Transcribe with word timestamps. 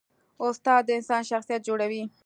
استاد 0.45 0.81
د 0.85 0.89
انسان 0.97 1.21
شخصیت 1.31 1.61
جوړوي. 1.67 2.03